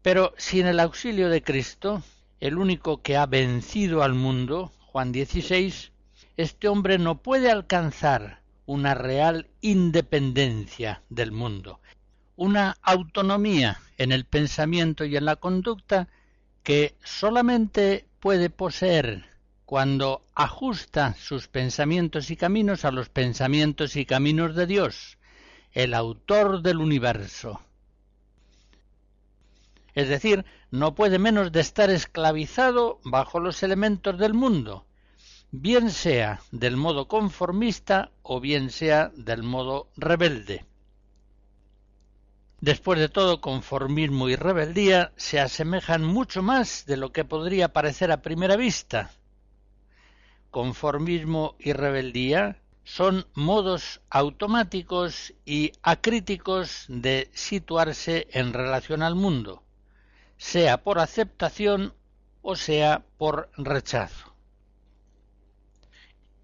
[0.00, 2.02] Pero sin el auxilio de Cristo,
[2.40, 5.92] el único que ha vencido al mundo, Juan 16,
[6.40, 11.80] este hombre no puede alcanzar una real independencia del mundo,
[12.36, 16.08] una autonomía en el pensamiento y en la conducta
[16.62, 19.24] que solamente puede poseer
[19.66, 25.18] cuando ajusta sus pensamientos y caminos a los pensamientos y caminos de Dios,
[25.72, 27.60] el autor del universo.
[29.94, 34.86] Es decir, no puede menos de estar esclavizado bajo los elementos del mundo,
[35.52, 40.64] bien sea del modo conformista o bien sea del modo rebelde.
[42.60, 48.12] Después de todo, conformismo y rebeldía se asemejan mucho más de lo que podría parecer
[48.12, 49.10] a primera vista.
[50.50, 59.62] Conformismo y rebeldía son modos automáticos y acríticos de situarse en relación al mundo,
[60.36, 61.94] sea por aceptación
[62.42, 64.29] o sea por rechazo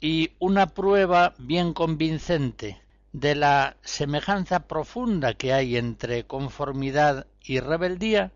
[0.07, 2.81] y una prueba bien convincente
[3.13, 8.31] de la semejanza profunda que hay entre conformidad y rebeldía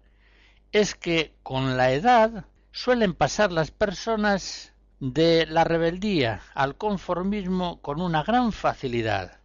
[0.72, 8.00] es que con la edad suelen pasar las personas de la rebeldía al conformismo con
[8.00, 9.38] una gran facilidad.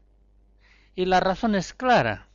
[0.96, 2.28] Y la razón es clara.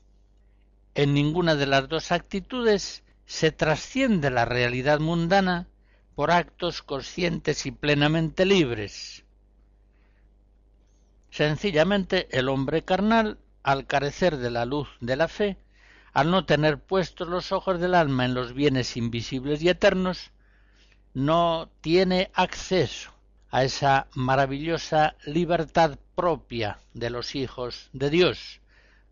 [0.94, 5.66] En ninguna de las dos actitudes se trasciende la realidad mundana
[6.14, 9.24] por actos conscientes y plenamente libres.
[11.30, 15.58] Sencillamente el hombre carnal, al carecer de la luz de la fe,
[16.12, 20.32] al no tener puestos los ojos del alma en los bienes invisibles y eternos,
[21.14, 23.12] no tiene acceso
[23.50, 28.60] a esa maravillosa libertad propia de los hijos de Dios.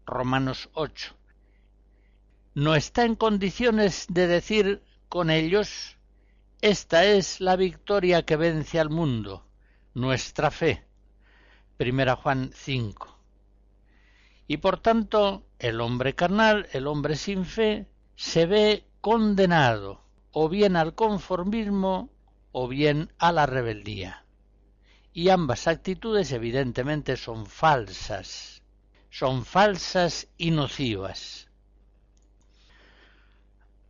[0.06, 1.14] Romanos 8.
[2.54, 5.96] No está en condiciones de decir con ellos,
[6.60, 9.46] esta es la victoria que vence al mundo,
[9.94, 10.87] nuestra fe.
[11.78, 13.16] Primera Juan 5.
[14.48, 20.02] Y por tanto, el hombre carnal, el hombre sin fe, se ve condenado
[20.32, 22.10] o bien al conformismo
[22.50, 24.24] o bien a la rebeldía.
[25.12, 28.60] Y ambas actitudes evidentemente son falsas,
[29.08, 31.46] son falsas y nocivas.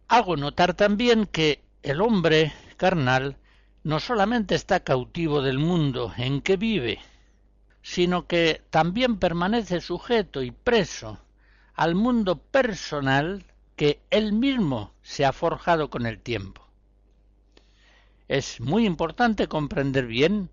[0.08, 3.38] Hago notar también que el hombre carnal
[3.82, 6.98] no solamente está cautivo del mundo en que vive,
[7.90, 11.18] sino que también permanece sujeto y preso
[11.72, 16.68] al mundo personal que él mismo se ha forjado con el tiempo.
[18.28, 20.50] Es muy importante comprender bien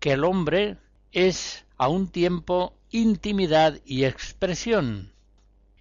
[0.00, 0.76] que el hombre
[1.12, 5.14] es a un tiempo intimidad y expresión,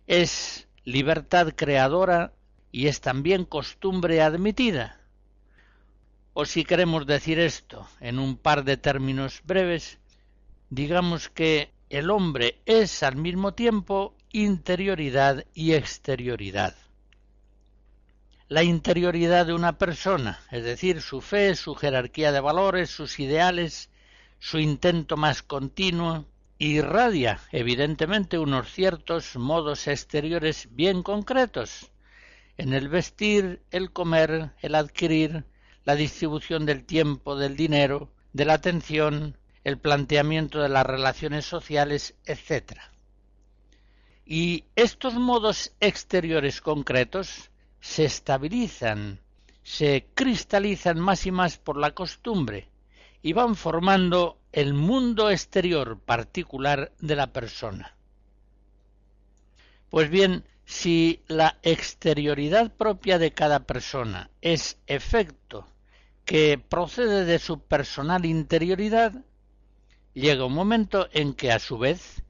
[0.07, 2.31] es libertad creadora
[2.71, 5.01] y es también costumbre admitida.
[6.33, 9.99] O si queremos decir esto en un par de términos breves,
[10.75, 16.75] digamos que el hombre es al mismo tiempo interioridad y exterioridad.
[18.49, 23.89] La interioridad de una persona, es decir, su fe, su jerarquía de valores, sus ideales,
[24.39, 26.25] su intento más continuo,
[26.57, 31.89] irradia evidentemente unos ciertos modos exteriores bien concretos
[32.57, 35.45] en el vestir, el comer, el adquirir,
[35.85, 42.15] la distribución del tiempo, del dinero, de la atención, el planteamiento de las relaciones sociales,
[42.25, 42.79] etc.
[44.23, 47.49] Y estos modos exteriores concretos
[47.81, 49.19] se estabilizan,
[49.63, 52.69] se cristalizan más y más por la costumbre
[53.23, 57.95] y van formando el mundo exterior particular de la persona.
[59.89, 65.67] Pues bien, si la exterioridad propia de cada persona es efecto
[66.23, 69.13] que procede de su personal interioridad,
[70.15, 72.23] llega un momento en que a su vez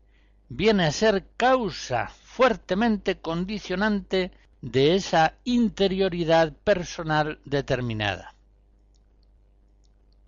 [0.49, 4.31] viene a ser causa fuertemente condicionante
[4.61, 8.33] de esa interioridad personal determinada.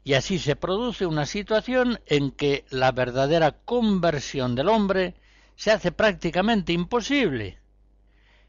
[0.04, 5.16] Y así se produce una situación en que la verdadera conversión del hombre
[5.58, 7.60] se hace prácticamente imposible,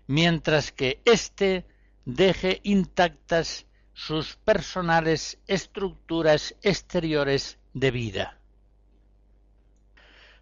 [0.07, 1.67] mientras que éste
[2.05, 8.39] deje intactas sus personales estructuras exteriores de vida.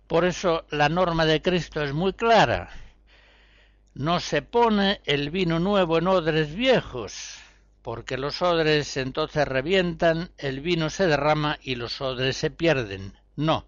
[0.07, 2.71] Por eso la norma de Cristo es muy clara.
[3.95, 7.39] No se pone el vino nuevo en odres viejos,
[7.83, 13.15] porque los odres entonces revientan, el vino se derrama y los odres se pierden.
[13.35, 13.67] No.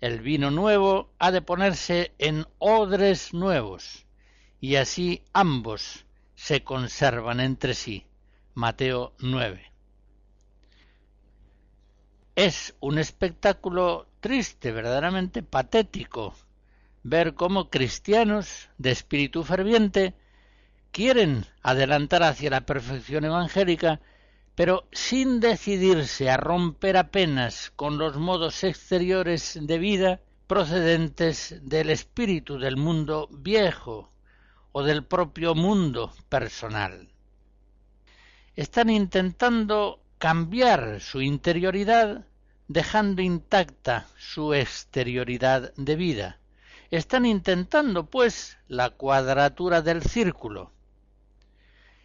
[0.00, 4.06] El vino nuevo ha de ponerse en odres nuevos,
[4.60, 8.06] y así ambos se conservan entre sí.
[8.54, 9.69] Mateo 9.
[12.40, 16.34] Es un espectáculo triste, verdaderamente patético,
[17.02, 20.14] ver cómo cristianos de espíritu ferviente
[20.90, 24.00] quieren adelantar hacia la perfección evangélica,
[24.54, 32.58] pero sin decidirse a romper apenas con los modos exteriores de vida procedentes del espíritu
[32.58, 34.10] del mundo viejo
[34.72, 37.06] o del propio mundo personal.
[38.56, 42.24] Están intentando cambiar su interioridad
[42.70, 46.38] dejando intacta su exterioridad de vida.
[46.92, 50.70] Están intentando, pues, la cuadratura del círculo.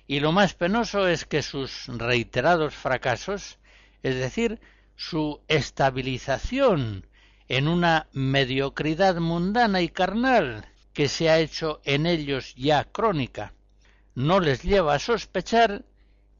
[0.07, 3.59] Y lo más penoso es que sus reiterados fracasos,
[4.01, 4.59] es decir,
[4.95, 7.05] su estabilización
[7.47, 13.53] en una mediocridad mundana y carnal que se ha hecho en ellos ya crónica,
[14.15, 15.85] no les lleva a sospechar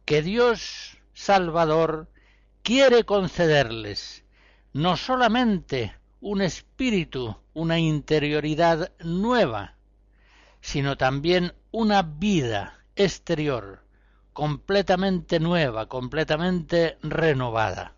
[0.03, 2.07] que Dios Salvador
[2.65, 4.25] quiere concederles
[4.73, 9.75] no solamente un espíritu, una interioridad nueva,
[10.61, 13.83] sino también una vida exterior
[14.33, 17.93] completamente nueva, completamente renovada.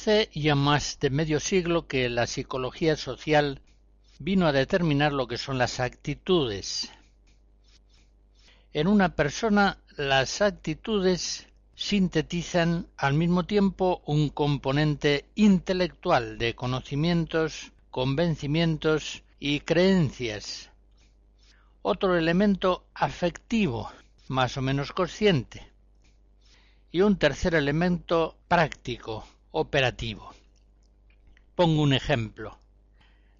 [0.00, 3.60] Hace ya más de medio siglo que la psicología social
[4.18, 6.90] vino a determinar lo que son las actitudes.
[8.72, 19.22] En una persona las actitudes sintetizan al mismo tiempo un componente intelectual de conocimientos, convencimientos
[19.38, 20.70] y creencias,
[21.82, 23.92] otro elemento afectivo,
[24.28, 25.70] más o menos consciente,
[26.90, 30.34] y un tercer elemento práctico, operativo.
[31.54, 32.58] Pongo un ejemplo.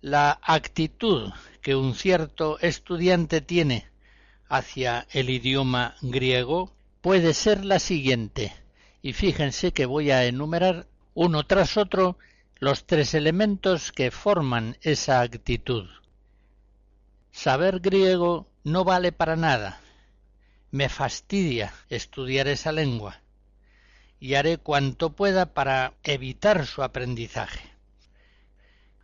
[0.01, 1.33] La actitud
[1.63, 3.87] que un cierto estudiante tiene
[4.49, 8.53] hacia el idioma griego puede ser la siguiente,
[9.03, 12.19] y fíjense que voy a enumerar uno tras otro
[12.59, 15.89] los tres elementos que forman esa actitud.
[17.31, 19.81] Saber griego no vale para nada.
[20.71, 23.20] Me fastidia estudiar esa lengua
[24.21, 27.71] y haré cuanto pueda para evitar su aprendizaje.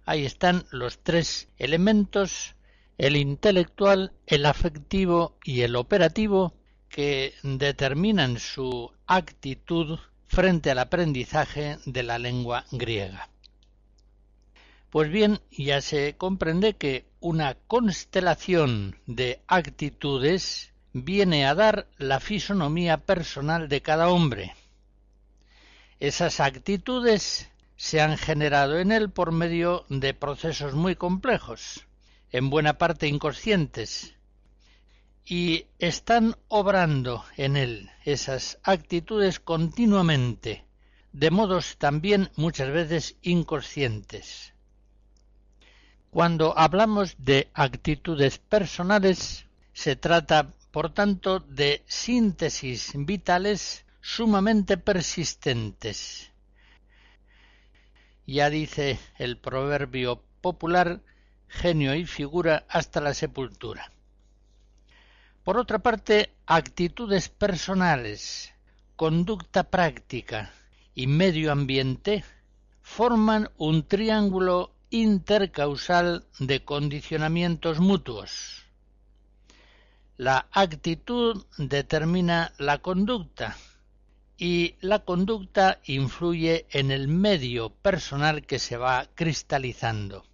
[0.05, 2.55] Ahí están los tres elementos,
[2.99, 6.55] el intelectual, el afectivo y el operativo,
[6.89, 13.29] que determinan su actitud frente al aprendizaje de la lengua griega.
[14.91, 22.99] Pues bien, ya se comprende que una constelación de actitudes viene a dar la fisonomía
[22.99, 24.55] personal de cada hombre,
[26.01, 31.87] esas actitudes se han generado en él por medio de procesos muy complejos,
[32.31, 34.15] en buena parte inconscientes,
[35.25, 40.65] y están obrando en él esas actitudes continuamente,
[41.13, 44.53] de modos también muchas veces inconscientes.
[46.11, 56.31] Cuando hablamos de actitudes personales, se trata, por tanto, de síntesis vitales sumamente persistentes.
[58.25, 61.01] Ya dice el proverbio popular,
[61.49, 63.91] genio y figura hasta la sepultura.
[65.43, 68.55] Por otra parte, actitudes personales,
[68.95, 70.53] conducta práctica
[70.95, 72.25] y medio ambiente
[72.83, 78.63] forman un triángulo intercausal de condicionamientos mutuos.
[80.17, 83.57] La actitud determina la conducta
[84.39, 90.24] y la conducta influye en el medio personal que se va cristalizando.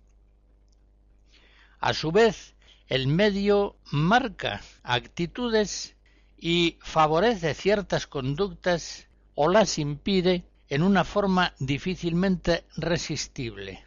[1.78, 2.54] A su vez,
[2.88, 5.96] el medio marca actitudes
[6.36, 13.84] y favorece ciertas conductas o las impide en una forma difícilmente resistible.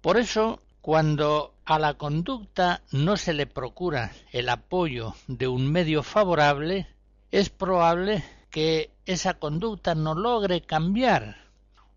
[0.00, 6.02] Por eso, cuando a la conducta no se le procura el apoyo de un medio
[6.02, 6.86] favorable,
[7.30, 11.36] es probable que esa conducta no logre cambiar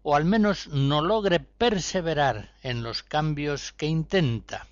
[0.03, 4.67] o al menos no logre perseverar en los cambios que intenta.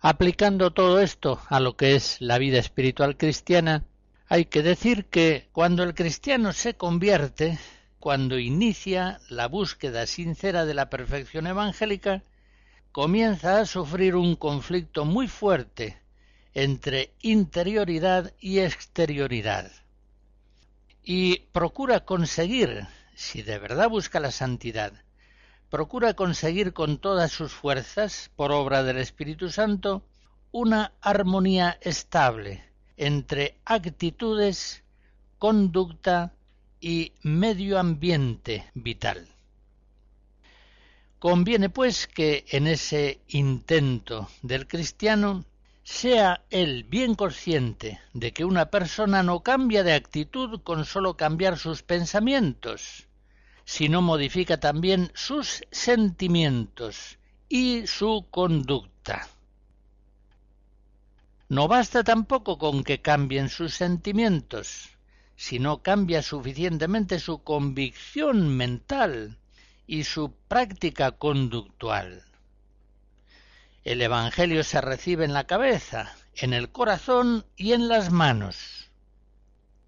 [0.00, 3.84] Aplicando todo esto a lo que es la vida espiritual cristiana,
[4.28, 7.58] hay que decir que cuando el cristiano se convierte,
[8.00, 12.22] cuando inicia la búsqueda sincera de la perfección evangélica,
[12.92, 16.01] comienza a sufrir un conflicto muy fuerte
[16.54, 19.70] entre interioridad y exterioridad.
[21.02, 24.92] Y procura conseguir, si de verdad busca la santidad,
[25.70, 30.04] procura conseguir con todas sus fuerzas, por obra del Espíritu Santo,
[30.50, 32.62] una armonía estable
[32.96, 34.82] entre actitudes,
[35.38, 36.34] conducta
[36.80, 39.26] y medio ambiente vital.
[41.18, 45.44] Conviene, pues, que en ese intento del cristiano
[45.84, 51.58] sea él bien consciente de que una persona no cambia de actitud con solo cambiar
[51.58, 53.08] sus pensamientos,
[53.64, 57.18] sino modifica también sus sentimientos
[57.48, 59.28] y su conducta.
[61.48, 64.96] No basta tampoco con que cambien sus sentimientos,
[65.36, 69.38] sino cambia suficientemente su convicción mental
[69.86, 72.24] y su práctica conductual.
[73.84, 78.90] El Evangelio se recibe en la cabeza, en el corazón y en las manos.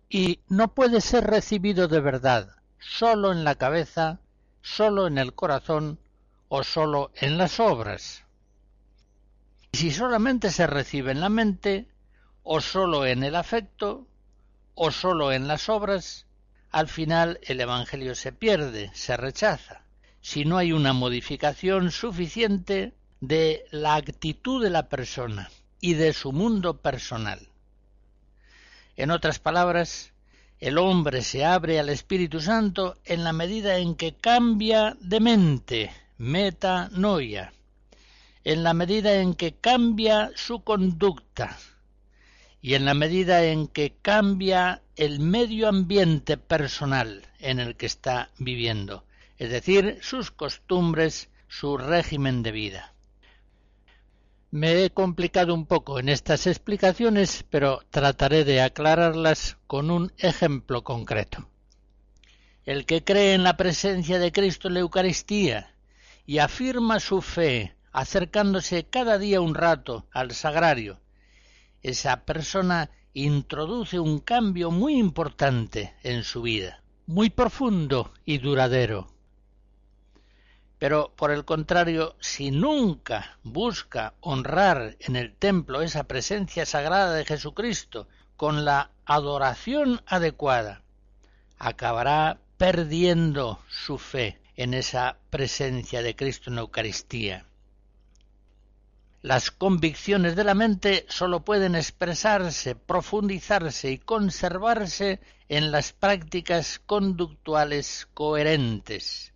[0.08, 4.20] Y no puede ser recibido de verdad sólo en la cabeza,
[4.62, 6.00] sólo en el corazón
[6.48, 8.24] o sólo en las obras.
[9.72, 11.88] Y si solamente se recibe en la mente,
[12.42, 14.08] o sólo en el afecto,
[14.74, 16.26] o sólo en las obras,
[16.70, 19.82] al final el Evangelio se pierde, se rechaza,
[20.20, 22.92] si no hay una modificación suficiente
[23.26, 25.50] de la actitud de la persona
[25.80, 27.48] y de su mundo personal.
[28.96, 30.12] En otras palabras,
[30.60, 35.92] El hombre se abre al Espíritu Santo en la medida en que cambia de mente,
[36.16, 37.52] metanoia,
[38.44, 41.58] en la medida en que cambia su conducta
[42.62, 48.30] y en la medida en que cambia el medio ambiente personal en el que está
[48.38, 49.04] viviendo,
[49.36, 52.93] es decir, sus costumbres, su régimen de vida.
[54.54, 60.84] Me he complicado un poco en estas explicaciones, pero trataré de aclararlas con un ejemplo
[60.84, 61.48] concreto.
[62.64, 65.74] El que cree en la presencia de Cristo en la Eucaristía
[66.24, 71.00] y afirma su fe acercándose cada día un rato al sagrario,
[71.82, 79.13] esa persona introduce un cambio muy importante en su vida, muy profundo y duradero.
[80.84, 87.24] Pero, por el contrario, si nunca busca honrar en el templo esa presencia sagrada de
[87.24, 88.06] Jesucristo
[88.36, 90.82] con la adoración adecuada,
[91.58, 97.46] acabará perdiendo su fe en esa presencia de Cristo en Eucaristía.
[99.22, 105.18] Las convicciones de la mente sólo pueden expresarse, profundizarse y conservarse
[105.48, 109.33] en las prácticas conductuales coherentes,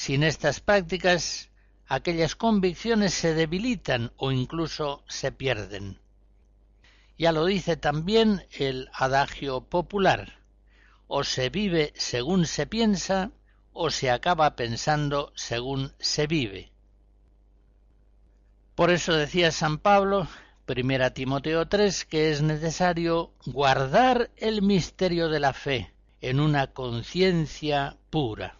[0.00, 1.50] sin estas prácticas,
[1.86, 6.00] aquellas convicciones se debilitan o incluso se pierden.
[7.18, 10.38] Ya lo dice también el adagio popular,
[11.06, 13.30] o se vive según se piensa,
[13.74, 16.72] o se acaba pensando según se vive.
[18.74, 20.28] Por eso decía San Pablo,
[20.66, 25.92] 1 Timoteo 3, que es necesario guardar el misterio de la fe
[26.22, 28.59] en una conciencia pura.